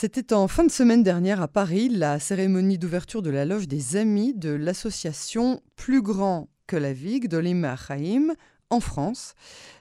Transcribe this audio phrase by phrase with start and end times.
[0.00, 3.96] C'était en fin de semaine dernière à Paris la cérémonie d'ouverture de la loge des
[3.96, 8.28] amis de l'association Plus grand que la Vigue de Chaim
[8.70, 9.34] en France.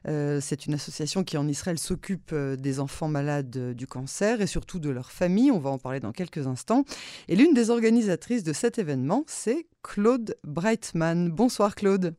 [0.08, 4.41] Euh, c'est une association qui en Israël s'occupe euh, des enfants malades euh, du cancer
[4.41, 5.52] et surtout de leurs familles.
[5.52, 6.84] On va en parler dans quelques instants.
[7.27, 11.29] Et l'une des organisatrices de cet événement, c'est Claude Breitman.
[11.29, 12.15] Bonsoir Claude.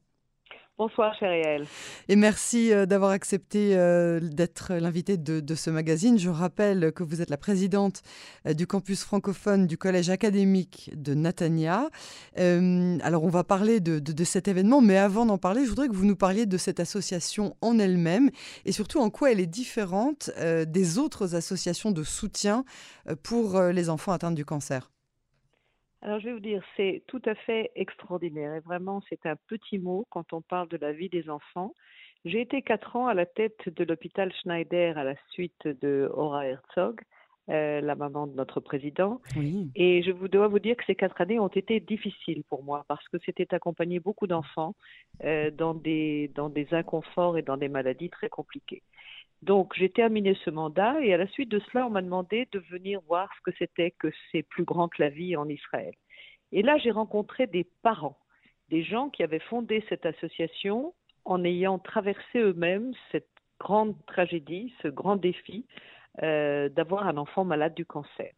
[0.78, 1.66] Bonsoir, Chériel.
[2.08, 6.20] Et merci euh, d'avoir accepté euh, d'être l'invité de, ce magazine.
[6.20, 8.02] Je rappelle que vous êtes la présidente
[8.46, 11.88] euh, du campus francophone du collège académique de Natania.
[12.36, 16.06] alors, on va parler de cet événement, mais avant d'en parler, je voudrais que vous
[16.06, 18.30] nous parliez de cette association en elle-même
[18.64, 22.64] et surtout en quoi elle est différente des autres associations de soutien
[23.24, 24.90] pour les enfants atteints du cancer.
[26.02, 28.54] Alors, je vais vous dire, c'est tout à fait extraordinaire.
[28.54, 31.74] Et vraiment, c'est un petit mot quand on parle de la vie des enfants.
[32.24, 36.46] J'ai été quatre ans à la tête de l'hôpital Schneider à la suite de Ora
[36.46, 37.00] Herzog,
[37.48, 39.20] euh, la maman de notre président.
[39.74, 42.84] Et je vous dois vous dire que ces quatre années ont été difficiles pour moi
[42.88, 44.74] parce que c'était accompagner beaucoup d'enfants
[45.24, 48.82] euh, dans, des, dans des inconforts et dans des maladies très compliquées.
[49.42, 52.58] Donc j'ai terminé ce mandat et à la suite de cela, on m'a demandé de
[52.70, 55.94] venir voir ce que c'était que c'est plus grand que la vie en Israël.
[56.52, 58.18] Et là, j'ai rencontré des parents,
[58.68, 63.28] des gens qui avaient fondé cette association en ayant traversé eux-mêmes cette
[63.60, 65.66] grande tragédie, ce grand défi
[66.22, 68.32] euh, d'avoir un enfant malade du cancer.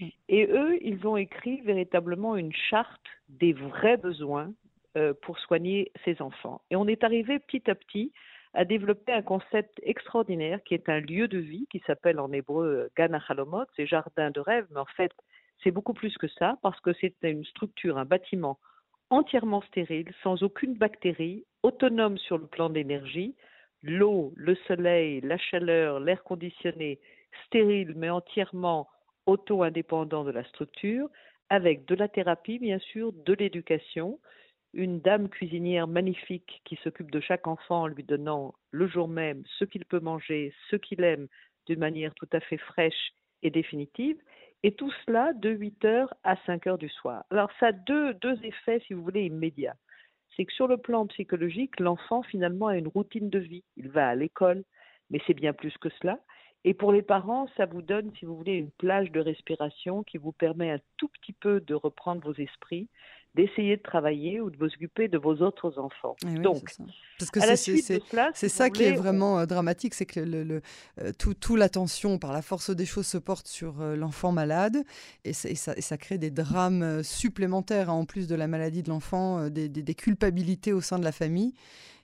[0.00, 0.06] Mm.
[0.28, 4.52] Et eux, ils ont écrit véritablement une charte des vrais besoins
[4.96, 6.62] euh, pour soigner ces enfants.
[6.70, 8.12] Et on est arrivé petit à petit
[8.54, 12.90] a développé un concept extraordinaire qui est un lieu de vie qui s'appelle en hébreu
[12.96, 13.18] Gan
[13.76, 15.12] c'est jardin de rêve, mais en fait
[15.62, 18.58] c'est beaucoup plus que ça parce que c'est une structure, un bâtiment
[19.10, 23.36] entièrement stérile, sans aucune bactérie, autonome sur le plan d'énergie,
[23.82, 26.98] l'eau, le soleil, la chaleur, l'air conditionné,
[27.46, 28.88] stérile mais entièrement
[29.26, 31.08] auto-indépendant de la structure,
[31.48, 34.18] avec de la thérapie bien sûr, de l'éducation,
[34.76, 39.42] une dame cuisinière magnifique qui s'occupe de chaque enfant en lui donnant le jour même
[39.58, 41.28] ce qu'il peut manger, ce qu'il aime,
[41.66, 44.18] d'une manière tout à fait fraîche et définitive.
[44.62, 47.24] Et tout cela de 8 heures à 5 heures du soir.
[47.30, 49.76] Alors ça a deux, deux effets, si vous voulez, immédiats.
[50.36, 53.64] C'est que sur le plan psychologique, l'enfant finalement a une routine de vie.
[53.76, 54.62] Il va à l'école,
[55.08, 56.20] mais c'est bien plus que cela.
[56.64, 60.18] Et pour les parents, ça vous donne, si vous voulez, une plage de respiration qui
[60.18, 62.88] vous permet un tout petit peu de reprendre vos esprits,
[63.36, 66.16] d'essayer de travailler ou de vous occuper de vos autres enfants.
[66.26, 66.74] Eh Donc,
[67.18, 67.40] parce que
[68.34, 70.62] c'est ça qui est vraiment euh, dramatique, c'est que le,
[71.00, 74.82] euh, tout, tout l'attention par la force des choses se porte sur euh, l'enfant malade
[75.24, 78.88] et, ça, et, ça, crée des drames supplémentaires hein, en plus de la maladie de
[78.88, 81.52] l'enfant, des, des, culpabilités au sein de la famille.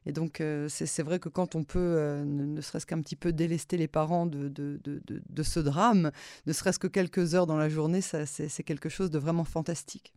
[0.04, 3.86] Et donc, c'est vrai que quand on peut, ne, serait-ce qu'un petit peu délester les
[3.86, 6.10] parents de, de, de, de ce drame,
[6.46, 10.12] ne serait-ce que quelques heures dans la journée, c'est quelque chose de vraiment fantastique.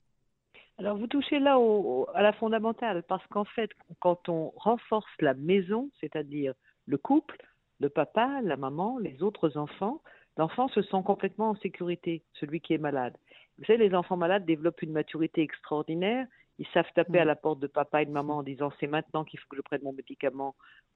[0.77, 5.33] Alors vous touchez là au, à la fondamentale, parce qu'en fait, quand on renforce la
[5.33, 6.53] maison, c'est-à-dire
[6.85, 7.37] le couple,
[7.79, 10.01] le papa, la maman, les autres enfants,
[10.37, 13.15] l'enfant se sent complètement en sécurité, celui qui est malade.
[13.57, 16.27] Vous savez, les enfants malades développent une maturité extraordinaire.
[16.59, 17.27] Ils savent taper à mm.
[17.27, 19.61] la porte de papa et de maman en disant c'est maintenant qu'il faut que je
[19.61, 20.55] prenne mon médicament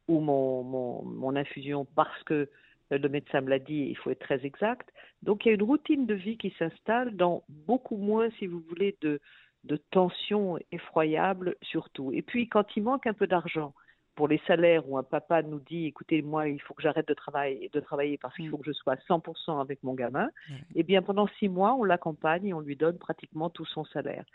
[0.10, 2.50] ou mon, mon, mon infusion parce que
[2.92, 4.90] le médecin me l'a dit, il faut être très exact.
[5.22, 8.62] Donc il y a une routine de vie qui s'installe dans beaucoup moins, si vous
[8.68, 9.20] voulez, de,
[9.64, 12.12] de tensions effroyables surtout.
[12.14, 13.74] Et puis quand il manque un peu d'argent
[14.16, 17.14] pour les salaires où un papa nous dit écoutez moi il faut que j'arrête de
[17.14, 18.52] travailler de travailler parce qu'il mm.
[18.52, 20.30] faut que je sois à 100% avec mon gamin,
[20.76, 24.26] eh bien pendant six mois on l'accompagne et on lui donne pratiquement tout son salaire.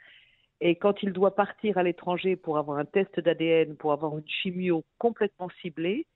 [0.61, 4.27] Et quand il doit partir à l'étranger pour avoir un test d'ADN, pour avoir une
[4.27, 6.07] chimio complètement ciblée,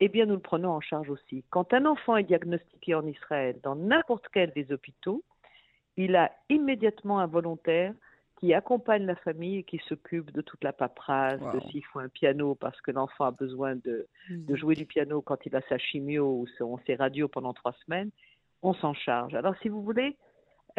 [0.00, 1.44] eh bien nous le prenons en charge aussi.
[1.50, 5.22] Quand un enfant est diagnostiqué en Israël dans n'importe quel des hôpitaux,
[5.96, 7.94] il a immédiatement un volontaire
[8.36, 12.08] qui accompagne la famille et qui s'occupe de toute la paperasse, de s'il faut un
[12.08, 14.56] piano parce que l'enfant a besoin de, de, mmh.
[14.56, 18.10] jouer du piano quand il a sa chimio ou son, ses radios pendant trois semaines,
[18.62, 19.34] on s'en charge.
[19.34, 20.16] Alors si vous voulez,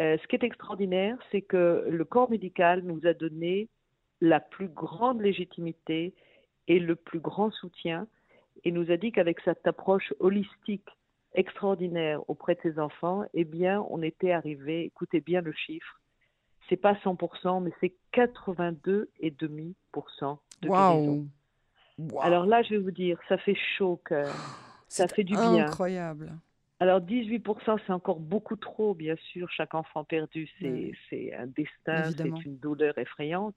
[0.00, 3.68] euh, ce qui est extraordinaire, c'est que le corps médical nous a donné
[4.20, 6.14] la plus grande légitimité
[6.68, 8.06] et le plus grand soutien
[8.64, 10.88] et nous a dit qu'avec cette approche holistique
[11.34, 16.00] extraordinaire auprès de ses enfants, eh bien, on était arrivé, écoutez bien le chiffre,
[16.68, 21.26] c'est pas 100%, mais c'est 82,5% de guérison.
[22.20, 24.34] Alors là, je vais vous dire, ça fait chaud au cœur.
[24.88, 25.66] Ça fait du bien.
[25.66, 26.32] Incroyable.
[26.78, 29.50] Alors 18%, c'est encore beaucoup trop, bien sûr.
[29.50, 33.54] Chaque enfant perdu, c'est un destin, c'est une douleur effrayante.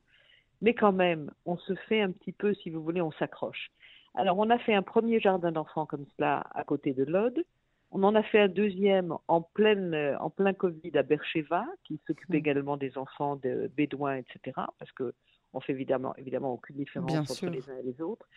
[0.61, 3.71] Mais quand même, on se fait un petit peu, si vous voulez, on s'accroche.
[4.15, 7.43] Alors on a fait un premier jardin d'enfants comme cela à côté de l'Aude.
[7.91, 12.29] On en a fait un deuxième en, pleine, en plein Covid à Bercheva, qui s'occupe
[12.29, 12.35] mmh.
[12.35, 14.61] également des enfants de bédouins, etc.
[14.77, 15.13] Parce que
[15.53, 18.27] on fait évidemment, évidemment aucune différence entre les uns et les autres.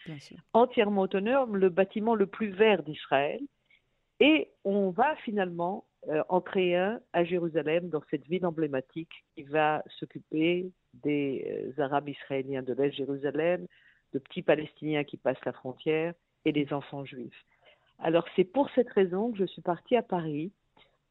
[0.55, 3.41] Entièrement autonome, le bâtiment le plus vert d'Israël.
[4.21, 9.43] Et on va finalement euh, en créer un à Jérusalem, dans cette ville emblématique qui
[9.43, 13.67] va s'occuper des euh, Arabes israéliens de l'Est Jérusalem,
[14.13, 16.15] de petits Palestiniens qui passent la frontière
[16.45, 17.45] et des enfants juifs.
[18.03, 20.53] Alors c'est pour cette raison que je suis partie à Paris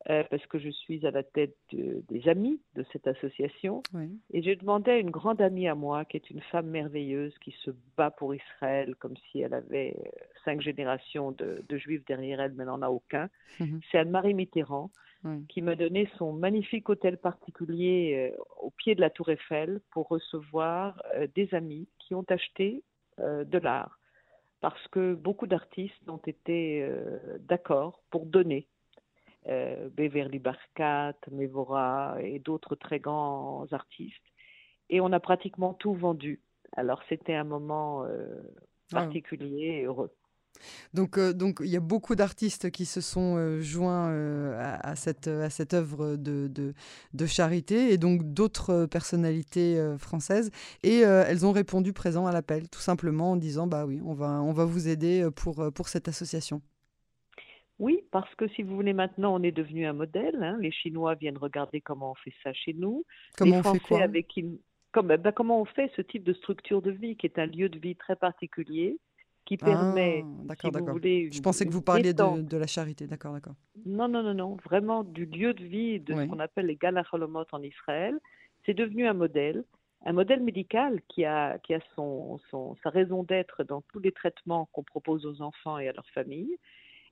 [0.10, 3.84] euh, parce que je suis à la tête des amis de cette association.
[4.32, 7.52] Et j'ai demandé à une grande amie à moi, qui est une femme merveilleuse, qui
[7.64, 10.10] se bat pour Israël comme si elle avait euh,
[10.44, 13.30] cinq générations de, juifs derrière elle, mais n'en a aucun.
[13.60, 13.80] Mhm.
[13.92, 14.90] C'est Anne-Marie Mitterrand,
[15.50, 20.08] qui m'a donné son magnifique hôtel particulier euh, au pied de la Tour Eiffel pour
[20.08, 21.00] recevoir
[21.36, 22.84] des amis qui ont acheté
[23.20, 24.00] de l'art.
[24.62, 26.88] Parce que beaucoup d'artistes ont été
[27.40, 28.68] d'accord pour donner
[29.48, 34.24] euh, Beverly Barkat, Mevora et d'autres très grands artistes.
[34.90, 36.42] Et on a pratiquement tout vendu.
[36.74, 38.40] Alors c'était un moment euh,
[38.94, 38.98] ah.
[38.98, 40.14] particulier et heureux.
[40.94, 44.12] Donc, euh, donc il y a beaucoup d'artistes qui se sont euh, joints
[44.58, 46.74] à, cette, à cette œuvre de, de,
[47.14, 50.52] de charité et donc d'autres personnalités françaises.
[50.84, 54.42] Et elles ont répondu présent à l'appel, tout simplement en disant Bah oui, on va,
[54.42, 56.62] on va vous aider pour, pour cette association.
[57.82, 60.38] Oui, parce que si vous voulez, maintenant, on est devenu un modèle.
[60.40, 60.56] Hein.
[60.62, 63.04] Les Chinois viennent regarder comment on fait ça chez nous.
[63.36, 64.04] Comment on fait quoi?
[64.04, 64.40] avec
[64.92, 67.70] Comme, ben, comment on fait ce type de structure de vie, qui est un lieu
[67.70, 69.00] de vie très particulier,
[69.46, 71.30] qui permet, ah, si vous voulez...
[71.32, 73.56] Je pensais que vous parliez de, la charité, d'accord, d'accord.
[73.86, 77.46] Non, non, non, non, vraiment du lieu de vie, de ce qu'on appelle les Galacholomot
[77.52, 78.20] en Israël.
[78.66, 79.64] C'est devenu un modèle
[80.04, 84.12] un modèle médical qui a, qui a son, son, sa raison d'être dans tous les
[84.12, 86.58] traitements qu'on propose aux enfants et à leurs familles,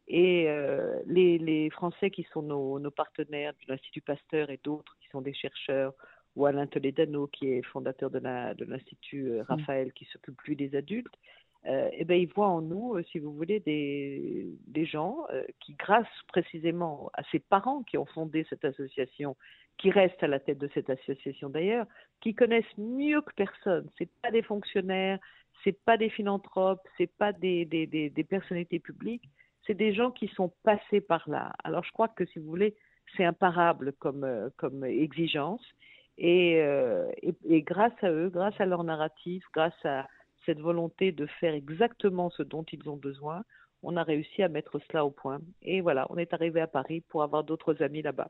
[0.08, 4.98] et euh, les, les, Français qui sont nos, nos partenaires de l'Institut Pasteur et d'autres
[5.02, 5.94] qui sont des chercheurs,
[6.36, 9.46] ou Alain Toledano qui est fondateur de l'Institut euh, mm.
[9.48, 11.16] Raphaël qui s'occupe plus des adultes,
[11.66, 15.26] euh, eh ben, ils voient en nous, euh, si vous voulez, des, des gens
[15.60, 19.36] qui, grâce précisément à ces parents qui ont fondé cette association,
[19.78, 21.86] qui restent à la tête de cette association d'ailleurs,
[22.22, 23.90] qui connaissent mieux que personne.
[23.98, 25.20] C'est pas des fonctionnaires,
[25.64, 29.30] c'est pas des philanthropes, c'est pas des, des, des, des personnalités publiques
[29.70, 31.54] c'est des gens qui sont passés par là.
[31.64, 32.76] Alors je crois que si vous voulez,
[33.16, 35.62] c'est imparable comme, euh, comme exigence.
[36.22, 40.08] Euh, et, et, grâce à eux, grâce à leur narratif, grâce à
[40.46, 43.44] cette volonté de faire exactement ce dont ils ont besoin,
[43.84, 45.40] on a réussi à mettre cela au point.
[45.62, 48.30] Et voilà, on est arrivé à Paris pour avoir d'autres amis là-bas.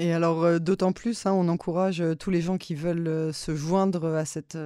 [0.00, 3.32] Et alors, euh, d'autant plus, hein, on encourage euh, tous les gens qui veulent euh,
[3.32, 4.58] se joindre à cette,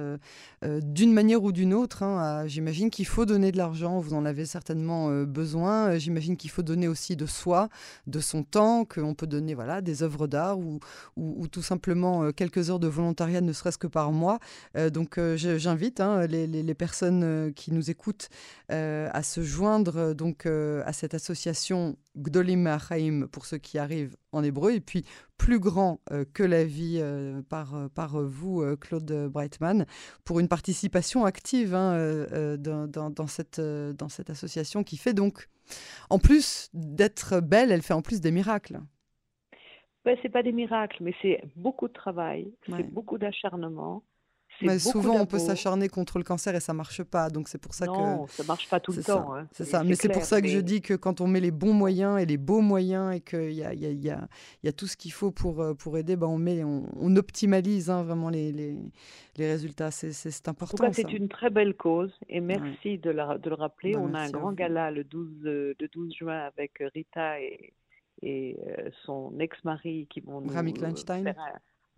[0.63, 2.03] d'une manière ou d'une autre.
[2.03, 5.97] Hein, j'imagine qu'il faut donner de l'argent, vous en avez certainement besoin.
[5.97, 7.69] J'imagine qu'il faut donner aussi de soi,
[8.07, 10.79] de son temps, qu'on peut donner voilà, des œuvres d'art ou,
[11.15, 14.39] ou, tout simplement quelques heures de volontariat, ne serait-ce que par mois.
[14.91, 18.29] donc, j'invite hein, les, personnes qui nous écoutent
[18.69, 24.73] à se joindre donc, à cette association Gdolim Achaim pour ceux qui arrivent en hébreu,
[24.73, 25.05] et puis
[25.37, 29.85] plus grand euh, que la vie euh, par, euh, par vous, Claude Breitman,
[30.25, 32.25] pour une participation active hein,
[32.57, 35.47] dans, dans, cette, dans cette association qui fait donc,
[36.09, 38.79] en plus d'être belle, elle fait en plus des miracles.
[40.05, 44.03] Ben, c'est pas des miracles, mais c'est beaucoup de travail, c'est beaucoup d'acharnement,
[44.61, 47.29] mais souvent, on peut s'acharner contre le cancer et ça marche pas.
[47.29, 47.91] Donc c'est pour ça que.
[47.91, 49.35] Non, ça marche pas tout le temps.
[49.35, 49.47] Hein.
[49.51, 49.83] C'est ça.
[49.83, 52.25] Mais c'est pour ça que je dis que quand on met les bons moyens et
[52.25, 54.27] les beaux moyens et qu'il y a, y, a, y, a,
[54.63, 57.89] y a, tout ce qu'il faut pour, euh, pour aider, ben on, met, on, optimalise
[57.89, 58.77] hein, vraiment les, les,
[59.37, 59.91] les résultats.
[59.91, 60.91] C'est important.
[60.93, 63.93] C'est une très belle cause et merci de, la, de, le rappeler.
[63.93, 67.73] Ben, on a un grand gala le 12, le 12 juin avec Rita et,
[68.21, 71.33] et euh, son ex-mari qui vont nous Rami Kleinstein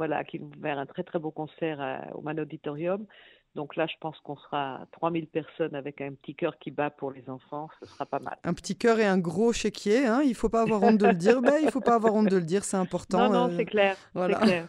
[0.02, 1.80] voilà, qui nous faire un très très beau concert
[2.16, 3.06] au Man Auditorium.
[3.54, 7.12] Donc là, je pense qu'on sera 3000 personnes avec un petit cœur qui bat pour
[7.12, 7.68] les enfants.
[7.82, 8.36] Ce sera pas mal.
[8.44, 10.08] Un petit cœur et un gros chéquier.
[10.08, 11.40] Hein il ne faut pas avoir honte de le dire.
[11.42, 13.30] Ben, il ne faut pas avoir honte de le dire, c'est important.
[13.30, 13.96] Non, non, euh, c'est clair.
[14.16, 14.38] Voilà.
[14.42, 14.68] clair.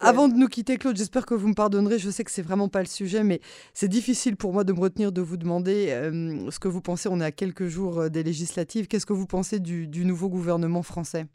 [0.00, 1.98] Avant de nous quitter, Claude, j'espère que vous me pardonnerez.
[1.98, 3.40] Je sais que c'est vraiment pas le sujet, mais
[3.72, 7.08] c'est difficile pour moi de me retenir de vous demander euh, ce que vous pensez.
[7.10, 8.88] On est à quelques jours euh, des législatives.
[8.88, 11.26] Qu'est-ce que vous pensez du, du nouveau gouvernement français?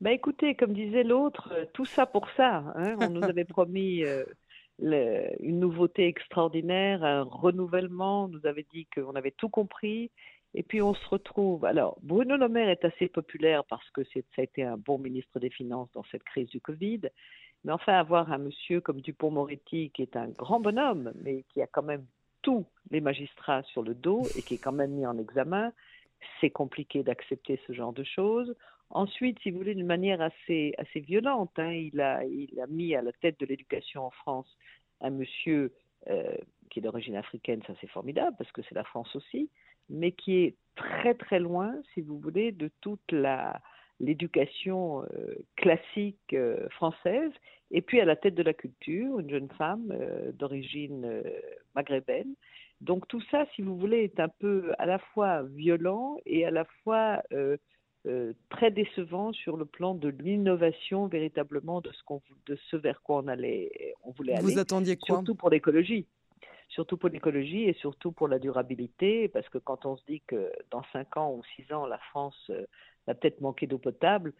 [0.00, 2.64] Ben écoutez, comme disait l'autre, euh, tout ça pour ça.
[2.76, 2.96] Hein.
[3.00, 4.24] On nous avait promis euh,
[4.78, 8.24] une nouveauté extraordinaire, un renouvellement.
[8.24, 10.10] On nous avait dit qu'on avait tout compris.
[10.54, 11.64] Et puis on se retrouve.
[11.64, 15.38] Alors, Bruno Le Maire est assez populaire parce que ça a été un bon ministre
[15.38, 17.00] des Finances dans cette crise du Covid.
[17.64, 21.66] Mais enfin, avoir un monsieur comme Dupont-Moretti, qui est un grand bonhomme, mais qui a
[21.66, 22.06] quand même
[22.42, 25.72] tous les magistrats sur le dos et qui est quand même mis en examen,
[26.40, 28.54] c'est compliqué d'accepter ce genre de choses.
[28.90, 32.94] Ensuite, si vous voulez, d'une manière assez, assez violente, hein, il, a, il a mis
[32.94, 34.56] à la tête de l'éducation en France
[35.00, 35.72] un monsieur
[36.08, 36.36] euh,
[36.70, 39.50] qui est d'origine africaine, ça c'est formidable parce que c'est la France aussi,
[39.88, 43.60] mais qui est très très loin, si vous voulez, de toute la
[43.98, 47.32] l'éducation euh, classique euh, française.
[47.70, 49.92] Et puis à la tête de la culture, une jeune femme
[50.34, 51.22] d'origine
[51.74, 52.34] maghrébine.
[52.80, 56.50] Donc tout ça, si vous voulez, est un peu à la fois violent et à
[56.50, 57.56] la fois euh,
[58.50, 63.22] très décevant sur le plan de l'innovation véritablement de ce, qu'on, de ce vers quoi
[63.24, 64.42] on, allait, on voulait aller.
[64.42, 65.16] Vous attendiez quoi?
[65.16, 66.06] Surtout pour l'écologie.
[66.68, 70.52] Surtout pour l'écologie et surtout pour la durabilité, parce que quand on se dit que
[70.70, 72.64] dans 5 ans ou 6 ans, la France euh,
[73.06, 74.32] va peut-être manquer d'eau potable,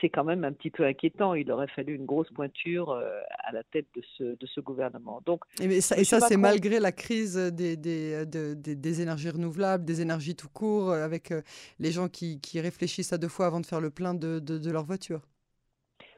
[0.00, 1.34] c'est quand même un petit peu inquiétant.
[1.34, 5.20] Il aurait fallu une grosse pointure euh, à la tête de ce, de ce gouvernement.
[5.26, 10.48] Donc, et, ça, c'est malgré la crise des, des, des, énergies renouvelables, des énergies tout
[10.48, 11.42] court, euh, avec euh,
[11.78, 14.70] les gens qui, qui, réfléchissent à deux fois avant de faire le plein de, de,
[14.70, 15.20] leur voiture.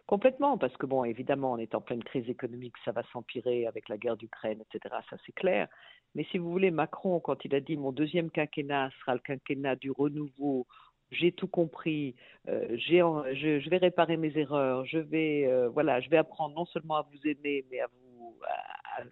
[0.06, 3.88] Complètement, parce que bon, évidemment, on est en pleine crise économique, ça va s'empirer avec
[3.88, 4.94] la guerre d'Ukraine, etc.
[5.08, 5.68] Ça c'est clair.
[6.14, 9.76] Mais si vous voulez, Macron, quand il a dit mon deuxième quinquennat sera le quinquennat
[9.76, 10.66] du renouveau,
[11.12, 12.14] j'ai tout compris,
[12.48, 16.96] euh, je, vais réparer mes erreurs, je vais, euh, voilà, je vais apprendre non seulement
[16.96, 17.88] à vous aimer, mais à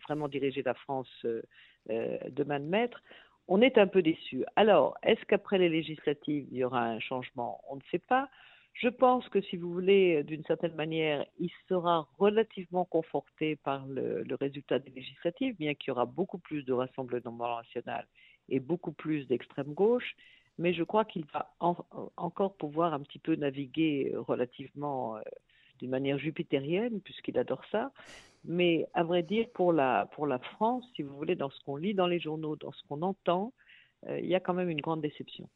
[0.06, 1.42] vraiment diriger la France euh,
[1.88, 3.02] de main de maître.
[3.48, 4.44] On est un peu déçu.
[4.56, 7.60] Alors, est-ce qu'après les législatives, il y aura un changement?
[7.68, 8.28] On ne sait pas.
[8.74, 14.24] Je pense que si vous voulez, d'une certaine manière, il sera relativement conforté par le,
[14.40, 18.06] résultat des législatives, bien qu'il y aura beaucoup plus de Rassemblement national
[18.48, 20.14] et beaucoup plus d'extrême gauche
[20.60, 25.20] mais je crois qu'il va encore pouvoir un petit peu naviguer euh, relativement euh,
[25.78, 27.92] d'une manière jupitérienne, puisqu'il adore ça.
[28.44, 31.76] Mais à vrai dire, pour la, pour la France, si vous voulez, dans ce qu'on
[31.76, 33.54] lit dans les journaux, dans ce qu'on entend,
[34.06, 35.48] euh, il y a quand même une grande déception.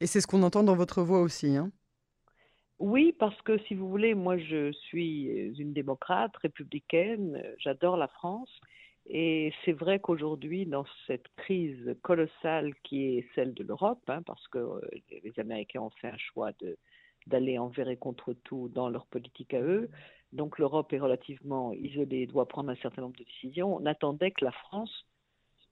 [0.00, 1.72] Et c'est ce qu'on entend dans votre voix aussi, hein?
[2.78, 5.26] Oui, parce que si vous voulez, moi je suis
[5.58, 8.50] une démocrate républicaine, j'adore la France
[9.14, 14.48] et c'est vrai qu'aujourd'hui, dans cette crise colossale qui est celle de l'Europe, hein, parce
[14.48, 16.52] que euh, les Américains ont fait un choix
[17.26, 19.90] d'aller envers et contre tout dans leur politique à eux,
[20.32, 23.76] donc l'Europe est relativement isolée, doit prendre un certain nombre de décisions.
[23.76, 25.06] On attendait que la France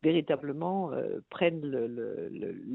[0.03, 2.29] véritablement euh, prenne le,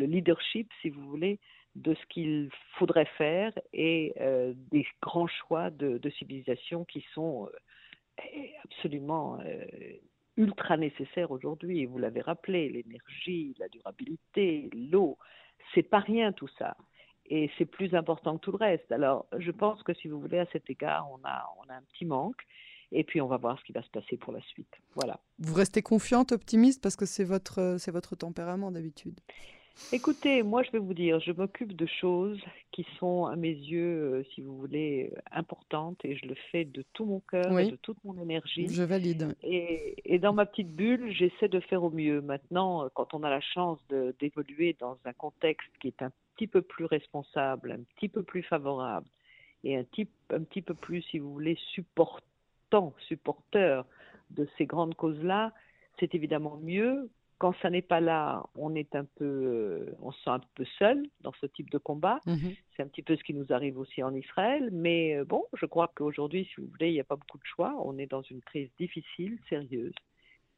[0.03, 1.39] leadership, si vous voulez,
[1.75, 7.49] de ce qu'il faudrait faire et euh, des grands choix de, civilisation qui sont
[8.63, 9.37] absolument
[10.37, 11.85] ultra nécessaire aujourd'hui.
[11.85, 15.17] Vous l'avez rappelé, l'énergie, la durabilité, l'eau,
[15.73, 16.75] c'est pas rien tout ça.
[17.27, 18.91] Et c'est plus important que tout le reste.
[18.91, 21.81] Alors, je pense que si vous voulez, à cet égard, on a, on a un
[21.81, 22.41] petit manque.
[22.91, 24.71] Et puis, on va voir ce qui va se passer pour la suite.
[24.93, 25.19] Voilà.
[25.39, 29.19] Vous restez confiante, optimiste, parce que c'est votre, c'est votre tempérament d'habitude?
[29.91, 32.39] Écoutez, moi je vais vous dire, je m'occupe de choses
[32.71, 36.65] qui sont à mes yeux, euh, si vous voulez, euh, importantes et je le fais
[36.65, 38.67] de tout mon cœur et de toute mon énergie.
[38.67, 39.35] Je valide.
[39.43, 42.21] Et, et, dans ma petite bulle, j'essaie de faire au mieux.
[42.21, 43.79] Maintenant, euh, quand on a la chance
[44.19, 48.43] d'évoluer dans un contexte qui est un petit peu plus responsable, un petit peu plus
[48.43, 49.07] favorable
[49.63, 53.85] et un, type, un petit peu plus, si vous voulez, supportant, supporteur
[54.31, 55.53] de ces grandes causes-là,
[55.99, 60.29] c'est évidemment mieux quand ça n'est pas là, on est un peu, on se sent
[60.29, 62.19] un peu seul dans ce type de combat.
[62.25, 62.53] Mhm.
[62.75, 64.69] C'est un petit peu ce qui nous arrive aussi en Israël.
[64.71, 67.45] Mais euh, bon, je crois qu'aujourd'hui, si vous voulez, il n'y a pas beaucoup de
[67.45, 67.75] choix.
[67.83, 69.93] On est dans une crise difficile, sérieuse.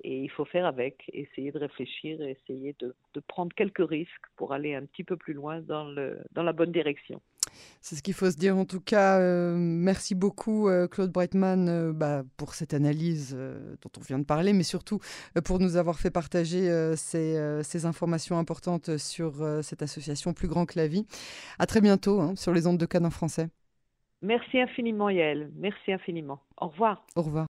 [0.04, 4.54] Et il faut faire avec, essayer de réfléchir, essayer de, de prendre quelques risques pour
[4.54, 7.20] aller un petit peu plus loin dans, le, dans la bonne direction.
[7.82, 8.58] C'est ce qu'il faut se dire.
[8.58, 13.38] En tout cas, euh, merci beaucoup, euh, Claude Breitman, euh, bah, pour cette analyse
[13.82, 15.00] dont on vient de parler, mais surtout
[15.46, 20.78] pour nous avoir fait partager ces, ces, informations importantes sur cette association Plus Grand que
[20.78, 21.06] la Vie.
[21.60, 23.50] À très bientôt hein, sur les ondes de Cannes en français.
[24.22, 25.52] Merci infiniment, Yael.
[25.56, 26.40] Merci infiniment.
[26.60, 27.06] Au revoir.
[27.16, 27.46] Au revoir.